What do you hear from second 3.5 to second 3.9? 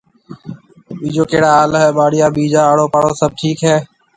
ٺاڪ هيَ۔